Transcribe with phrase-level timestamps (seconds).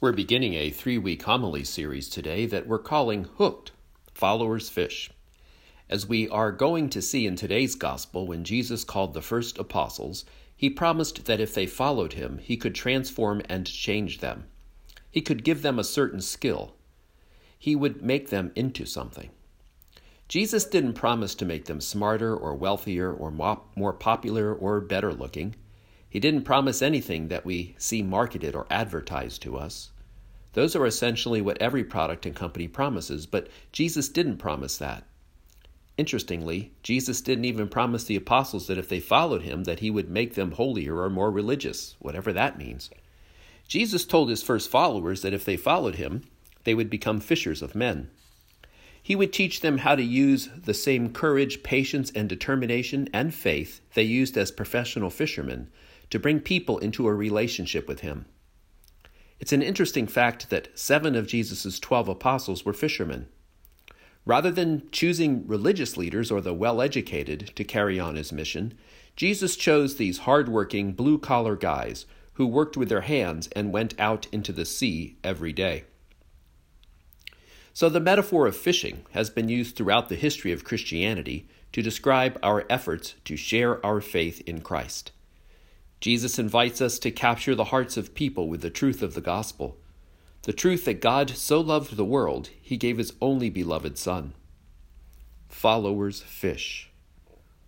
[0.00, 3.70] We're beginning a three week homily series today that we're calling Hooked
[4.12, 5.08] Followers Fish.
[5.88, 10.24] As we are going to see in today's gospel, when Jesus called the first apostles,
[10.56, 14.46] he promised that if they followed him, he could transform and change them.
[15.12, 16.74] He could give them a certain skill.
[17.56, 19.30] He would make them into something.
[20.28, 25.54] Jesus didn't promise to make them smarter or wealthier or more popular or better looking.
[26.14, 29.90] He didn't promise anything that we see marketed or advertised to us.
[30.52, 35.02] Those are essentially what every product and company promises, but Jesus didn't promise that.
[35.98, 40.08] Interestingly, Jesus didn't even promise the apostles that if they followed him that he would
[40.08, 42.90] make them holier or more religious, whatever that means.
[43.66, 46.22] Jesus told his first followers that if they followed him,
[46.62, 48.08] they would become fishers of men.
[49.02, 53.80] He would teach them how to use the same courage, patience, and determination and faith
[53.94, 55.72] they used as professional fishermen
[56.10, 58.26] to bring people into a relationship with him.
[59.40, 63.26] It's an interesting fact that seven of Jesus' twelve apostles were fishermen.
[64.24, 68.74] Rather than choosing religious leaders or the well educated to carry on his mission,
[69.16, 73.98] Jesus chose these hard working, blue collar guys who worked with their hands and went
[73.98, 75.84] out into the sea every day.
[77.72, 82.38] So, the metaphor of fishing has been used throughout the history of Christianity to describe
[82.42, 85.10] our efforts to share our faith in Christ.
[86.04, 89.78] Jesus invites us to capture the hearts of people with the truth of the gospel.
[90.42, 94.34] The truth that God so loved the world, he gave his only beloved Son.
[95.48, 96.90] Followers fish.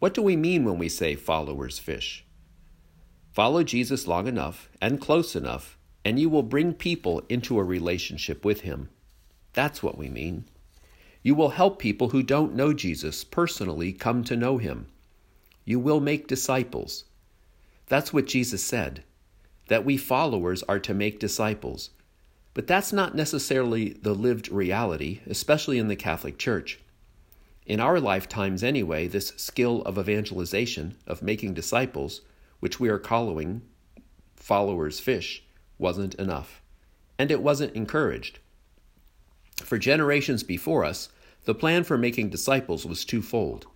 [0.00, 2.26] What do we mean when we say followers fish?
[3.32, 8.44] Follow Jesus long enough and close enough, and you will bring people into a relationship
[8.44, 8.90] with him.
[9.54, 10.44] That's what we mean.
[11.22, 14.88] You will help people who don't know Jesus personally come to know him.
[15.64, 17.04] You will make disciples.
[17.86, 19.04] That's what Jesus said,
[19.68, 21.90] that we followers are to make disciples.
[22.54, 26.80] But that's not necessarily the lived reality, especially in the Catholic Church.
[27.66, 32.22] In our lifetimes, anyway, this skill of evangelization, of making disciples,
[32.60, 33.62] which we are calling
[34.36, 35.44] followers fish,
[35.78, 36.62] wasn't enough.
[37.18, 38.38] And it wasn't encouraged.
[39.56, 41.08] For generations before us,
[41.44, 43.66] the plan for making disciples was twofold.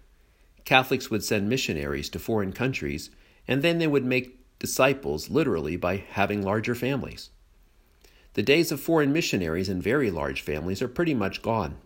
[0.64, 3.10] Catholics would send missionaries to foreign countries
[3.50, 7.30] and then they would make disciples literally by having larger families.
[8.34, 11.76] The days of foreign missionaries and very large families are pretty much gone.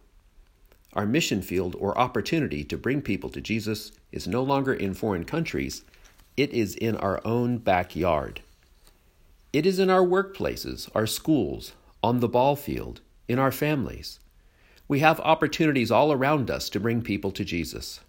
[0.92, 5.24] Our mission field or opportunity to bring people to Jesus is no longer in foreign
[5.24, 5.82] countries,
[6.36, 8.42] it is in our own backyard.
[9.52, 14.20] It is in our workplaces, our schools, on the ball field, in our families.
[14.86, 18.00] We have opportunities all around us to bring people to Jesus.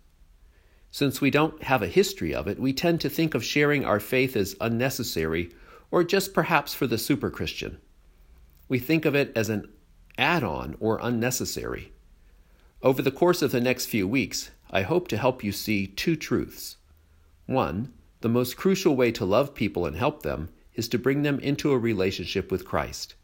[0.96, 4.00] Since we don't have a history of it, we tend to think of sharing our
[4.00, 5.52] faith as unnecessary
[5.92, 7.80] or just perhaps for the super Christian.
[8.70, 9.68] We think of it as an
[10.18, 11.92] add on or unnecessary.
[12.82, 16.16] Over the course of the next few weeks, I hope to help you see two
[16.16, 16.78] truths.
[17.46, 17.92] One,
[18.22, 21.74] the most crucial way to love people and help them is to bring them into
[21.74, 23.16] a relationship with Christ.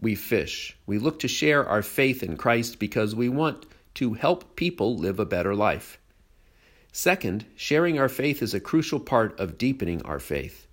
[0.00, 0.78] We fish.
[0.86, 5.20] We look to share our faith in Christ because we want to help people live
[5.20, 5.99] a better life.
[6.92, 10.66] Second, sharing our faith is a crucial part of deepening our faith.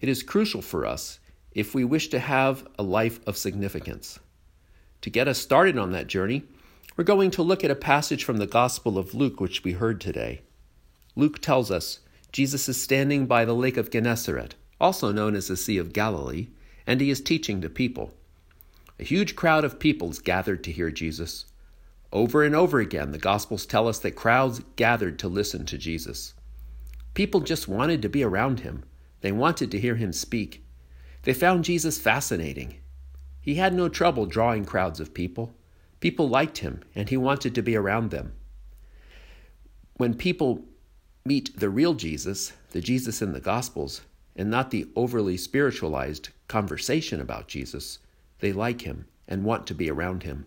[0.00, 1.20] It is crucial for us
[1.52, 4.18] if we wish to have a life of significance.
[5.02, 6.42] To get us started on that journey,
[6.96, 10.00] we're going to look at a passage from the Gospel of Luke, which we heard
[10.00, 10.42] today.
[11.14, 12.00] Luke tells us
[12.32, 16.48] Jesus is standing by the Lake of Gennesaret, also known as the Sea of Galilee,
[16.86, 18.12] and he is teaching the people.
[18.98, 21.46] A huge crowd of people is gathered to hear Jesus.
[22.14, 26.34] Over and over again, the Gospels tell us that crowds gathered to listen to Jesus.
[27.12, 28.84] People just wanted to be around him,
[29.20, 30.64] they wanted to hear him speak.
[31.22, 32.76] They found Jesus fascinating.
[33.40, 35.56] He had no trouble drawing crowds of people.
[35.98, 38.34] People liked him, and he wanted to be around them.
[39.96, 40.64] When people
[41.24, 44.02] meet the real Jesus, the Jesus in the Gospels,
[44.36, 47.98] and not the overly spiritualized conversation about Jesus,
[48.38, 50.46] they like him and want to be around him.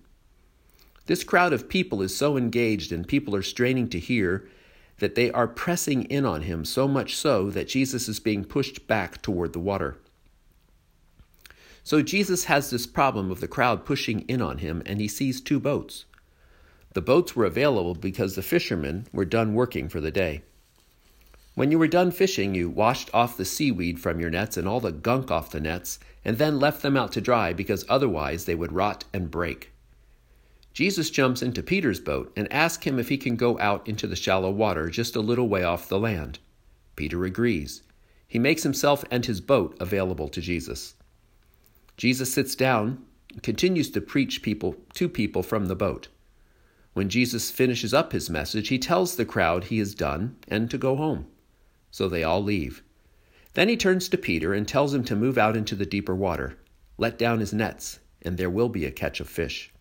[1.08, 4.48] This crowd of people is so engaged and people are straining to hear
[5.00, 8.88] that they are pressing in on him so much so that Jesus is being pushed
[8.88, 9.98] back toward the water.
[11.84, 15.40] So Jesus has this problem of the crowd pushing in on him, and he sees
[15.40, 16.04] two boats.
[16.94, 20.42] The boats were available because the fishermen were done working for the day.
[21.56, 24.82] When you were done fishing, you washed off the seaweed from your nets and all
[24.82, 28.56] the gunk off the nets, and then left them out to dry because otherwise they
[28.56, 29.72] would rot and break.
[30.78, 34.16] Jesus jumps into Peter's boat and asks him if he can go out into the
[34.16, 36.38] shallow water just a little way off the land.
[36.96, 37.82] Peter agrees.
[38.28, 40.94] He makes himself and his boat available to Jesus.
[41.98, 46.10] Jesus sits down and continues to preach people to people from the boat.
[46.94, 50.78] When Jesus finishes up his message, he tells the crowd he is done and to
[50.78, 51.26] go home.
[51.90, 52.84] So they all leave.
[53.56, 56.56] Then he turns to Peter and tells him to move out into the deeper water,
[57.00, 59.74] let down his nets, and there will be a catch of fish.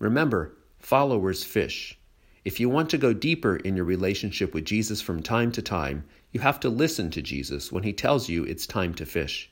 [0.00, 1.98] Remember, followers fish.
[2.42, 6.04] If you want to go deeper in your relationship with Jesus from time to time,
[6.32, 9.50] you have to listen to Jesus when he tells you it's time to fish.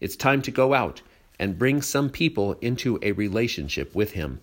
[0.00, 1.02] It's time to go out
[1.36, 4.40] and bring some people into a relationship with him.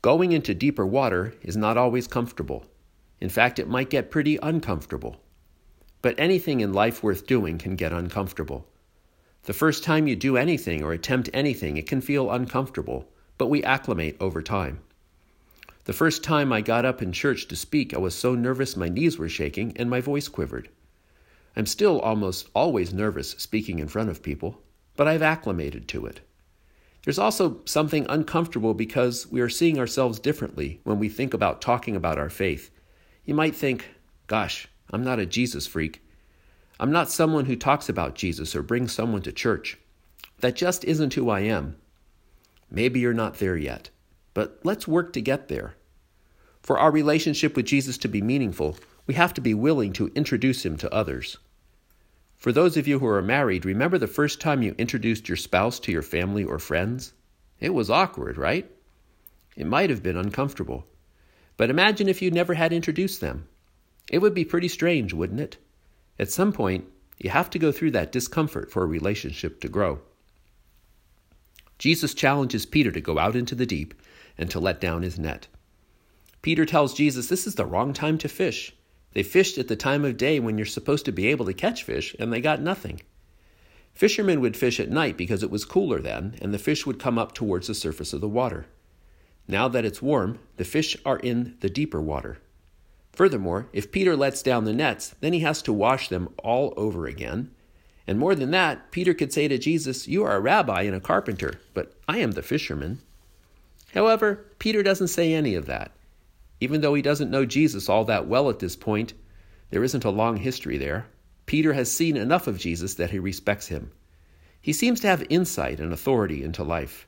[0.00, 2.64] Going into deeper water is not always comfortable.
[3.20, 5.20] In fact, it might get pretty uncomfortable.
[6.00, 8.66] But anything in life worth doing can get uncomfortable.
[9.42, 13.62] The first time you do anything or attempt anything, it can feel uncomfortable, but we
[13.62, 14.80] acclimate over time.
[15.84, 18.88] The first time I got up in church to speak, I was so nervous my
[18.88, 20.68] knees were shaking and my voice quivered.
[21.54, 24.60] I'm still almost always nervous speaking in front of people,
[24.96, 26.20] but I've acclimated to it.
[27.04, 31.94] There's also something uncomfortable because we are seeing ourselves differently when we think about talking
[31.94, 32.70] about our faith.
[33.24, 33.86] You might think,
[34.26, 36.02] gosh, I'm not a Jesus freak.
[36.80, 39.78] I'm not someone who talks about Jesus or brings someone to church.
[40.40, 41.76] That just isn't who I am.
[42.70, 43.90] Maybe you're not there yet
[44.36, 45.76] but let's work to get there.
[46.60, 48.76] For our relationship with Jesus to be meaningful,
[49.06, 51.38] we have to be willing to introduce him to others.
[52.36, 55.80] For those of you who are married, remember the first time you introduced your spouse
[55.80, 57.14] to your family or friends?
[57.60, 58.70] It was awkward, right?
[59.56, 60.84] It might have been uncomfortable.
[61.56, 63.48] But imagine if you never had introduced them.
[64.10, 65.56] It would be pretty strange, wouldn't it?
[66.18, 66.84] At some point,
[67.16, 70.00] you have to go through that discomfort for a relationship to grow.
[71.78, 73.94] Jesus challenges Peter to go out into the deep
[74.38, 75.48] and to let down his net.
[76.42, 78.74] Peter tells Jesus this is the wrong time to fish.
[79.12, 81.82] They fished at the time of day when you're supposed to be able to catch
[81.82, 83.00] fish, and they got nothing.
[83.92, 87.18] Fishermen would fish at night because it was cooler then, and the fish would come
[87.18, 88.66] up towards the surface of the water.
[89.48, 92.38] Now that it's warm, the fish are in the deeper water.
[93.12, 97.06] Furthermore, if Peter lets down the nets, then he has to wash them all over
[97.06, 97.50] again.
[98.06, 101.00] And more than that, Peter could say to Jesus, You are a rabbi and a
[101.00, 103.00] carpenter, but I am the fisherman.
[103.94, 105.92] However, Peter doesn't say any of that.
[106.60, 109.14] Even though he doesn't know Jesus all that well at this point,
[109.70, 111.06] there isn't a long history there.
[111.46, 113.90] Peter has seen enough of Jesus that he respects him.
[114.60, 117.06] He seems to have insight and authority into life.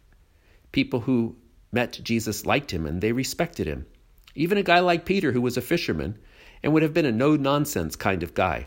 [0.70, 1.36] People who
[1.72, 3.86] met Jesus liked him and they respected him.
[4.34, 6.18] Even a guy like Peter, who was a fisherman
[6.62, 8.66] and would have been a no nonsense kind of guy.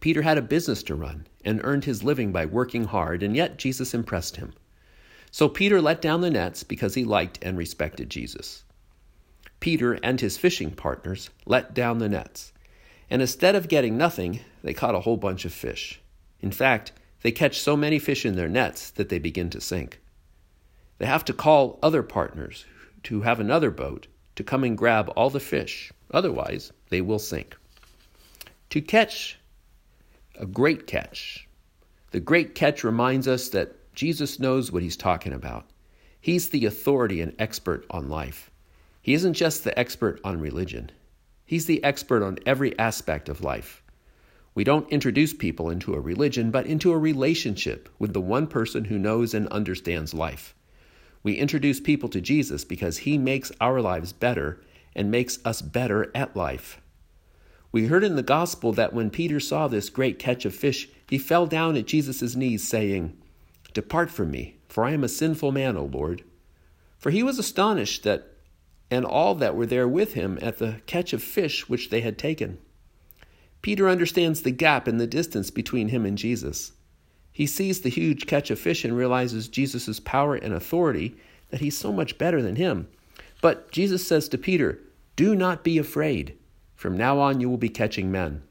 [0.00, 3.58] Peter had a business to run and earned his living by working hard, and yet
[3.58, 4.52] Jesus impressed him.
[5.30, 8.64] So Peter let down the nets because he liked and respected Jesus.
[9.60, 12.52] Peter and his fishing partners let down the nets,
[13.10, 16.00] and instead of getting nothing, they caught a whole bunch of fish.
[16.40, 16.92] In fact,
[17.22, 20.00] they catch so many fish in their nets that they begin to sink.
[20.98, 22.64] They have to call other partners
[23.04, 24.06] to have another boat
[24.36, 27.56] to come and grab all the fish, otherwise, they will sink.
[28.70, 29.38] To catch
[30.40, 31.46] a great catch,
[32.12, 35.68] the great catch reminds us that Jesus knows what he's talking about.
[36.18, 38.50] He's the authority and expert on life.
[39.02, 40.92] He isn't just the expert on religion,
[41.44, 43.82] he's the expert on every aspect of life.
[44.54, 48.86] We don't introduce people into a religion, but into a relationship with the one person
[48.86, 50.54] who knows and understands life.
[51.22, 54.62] We introduce people to Jesus because he makes our lives better
[54.96, 56.80] and makes us better at life.
[57.72, 61.18] We heard in the gospel that when Peter saw this great catch of fish, he
[61.18, 63.16] fell down at Jesus' knees, saying,
[63.72, 66.24] Depart from me, for I am a sinful man, O Lord.
[66.98, 68.26] For he was astonished that
[68.90, 72.18] and all that were there with him at the catch of fish which they had
[72.18, 72.58] taken.
[73.62, 76.72] Peter understands the gap in the distance between him and Jesus.
[77.32, 81.14] He sees the huge catch of fish and realizes Jesus' power and authority,
[81.50, 82.88] that he's so much better than him.
[83.40, 84.80] But Jesus says to Peter,
[85.14, 86.36] Do not be afraid.
[86.80, 88.42] From now on, you will be catching men.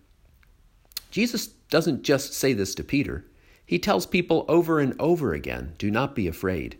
[1.09, 3.25] Jesus doesn't just say this to Peter,
[3.65, 6.77] he tells people over and over again do not be afraid.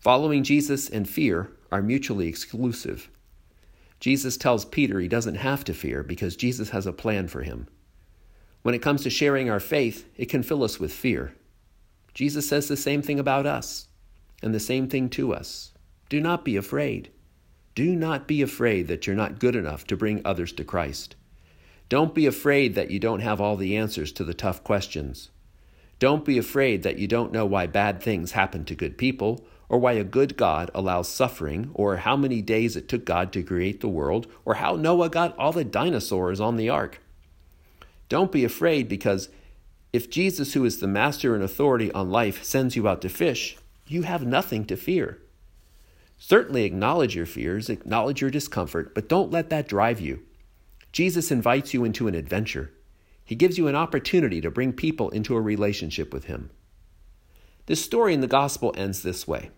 [0.00, 3.08] Following Jesus and fear are mutually exclusive.
[4.00, 7.66] Jesus tells Peter he doesn't have to fear because Jesus has a plan for him.
[8.60, 11.34] When it comes to sharing our faith, it can fill us with fear.
[12.12, 13.88] Jesus says the same thing about us
[14.42, 15.72] and the same thing to us.
[16.10, 17.10] Do not be afraid.
[17.74, 21.16] Do not be afraid that you're not good enough to bring others to Christ.
[21.88, 25.30] Don't be afraid that you don't have all the answers to the tough questions.
[25.98, 29.78] Don't be afraid that you don't know why bad things happen to good people, or
[29.78, 33.80] why a good God allows suffering, or how many days it took God to create
[33.80, 37.00] the world, or how Noah got all the dinosaurs on the ark.
[38.08, 39.30] Don't be afraid because
[39.94, 43.56] If Jesus, who is the master and authority on life, sends you out to fish,
[43.86, 45.20] you have nothing to fear.
[46.26, 50.22] Certainly acknowledge your fears, acknowledge your discomfort, but don't let that drive you.
[50.90, 52.72] Jesus invites you into an adventure.
[53.22, 56.48] He gives you an opportunity to bring people into a relationship with Him.
[57.66, 59.50] This story in the Gospel ends this way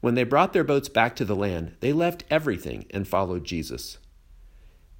[0.00, 3.98] When they brought their boats back to the land, they left everything and followed Jesus.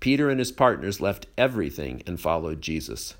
[0.00, 3.14] Peter and his partners left everything and followed Jesus.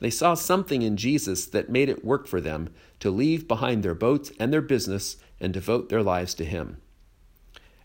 [0.00, 3.94] They saw something in Jesus that made it work for them to leave behind their
[3.94, 6.76] boats and their business and devote their lives to Him.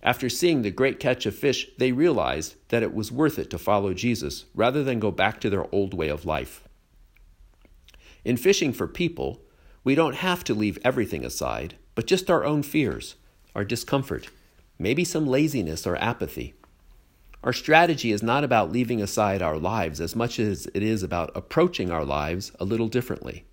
[0.06, 3.58] After seeing the great catch of fish, they realized that it was worth it to
[3.58, 6.64] follow Jesus rather than go back to their old way of life.
[8.24, 9.42] In fishing for people,
[9.84, 13.16] we don't have to leave everything aside, but just our own fears,
[13.56, 14.30] our discomfort,
[14.78, 16.54] maybe some laziness or apathy.
[17.44, 21.32] Our strategy is not about leaving aside our lives as much as it is about
[21.36, 23.46] approaching our lives a little differently.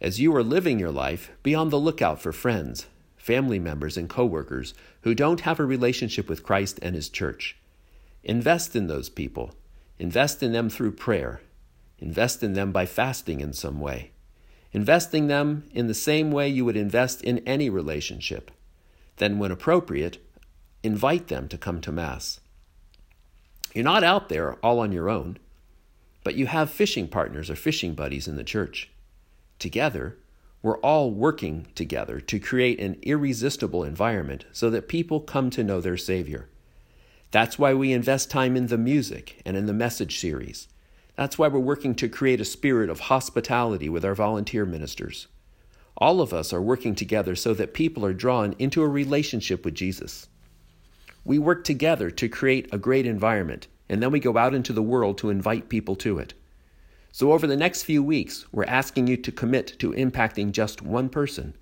[0.00, 2.86] As you are living your life, be on the lookout for friends,
[3.28, 7.58] family members, and coworkers who don't have a relationship with Christ and His church.
[8.24, 9.54] Invest in those people.
[9.98, 11.42] Invest in them through prayer.
[11.98, 14.12] Invest in them by fasting in some way.
[14.72, 18.50] Investing them in the same way you would invest in any relationship.
[19.16, 20.16] Then, when appropriate,
[20.82, 22.40] invite them to come to Mass.
[23.74, 25.36] You're not out there all on your own,
[26.24, 28.90] but you have fishing partners or fishing buddies in the church.
[29.58, 30.16] Together,
[30.62, 35.80] we're all working together to create an irresistible environment so that people come to know
[35.80, 36.48] their Savior.
[37.30, 40.66] That's why we invest time in the music and in the message series.
[41.14, 45.28] That's why we're working to create a spirit of hospitality with our volunteer ministers.
[45.96, 49.74] All of us are working together so that people are drawn into a relationship with
[49.74, 50.28] Jesus.
[51.24, 54.82] We work together to create a great environment, and then we go out into the
[54.82, 56.34] world to invite people to it.
[57.12, 61.08] So, over the next few weeks, we're asking you to commit to impacting just one
[61.08, 61.56] person.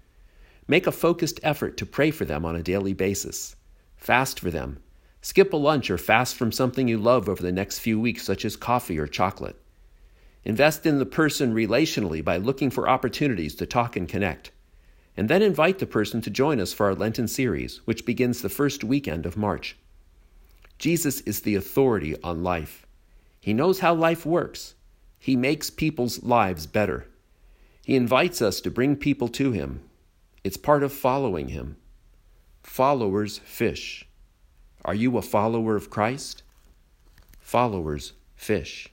[0.69, 3.57] Make a focused effort to pray for them on a daily basis.
[3.97, 4.81] Fast for them.
[5.23, 8.45] Skip a lunch or fast from something you love over the next few weeks, such
[8.45, 9.57] as coffee or chocolate.
[10.45, 14.51] Invest in the person relationally by looking for opportunities to talk and connect
[15.17, 18.49] and then invite the person to join us for our Lenten series, which begins the
[18.49, 19.77] first weekend of March.
[20.79, 22.87] Jesus is the authority on life.
[23.41, 24.75] He knows how life works.
[25.27, 27.09] He makes people's lives better.
[27.85, 29.81] He invites us to bring people to Him.
[30.45, 31.79] It's part of following Him.
[32.63, 34.07] Followers fish.
[34.85, 36.45] Are you a follower of Christ?
[37.41, 38.87] Followers fish.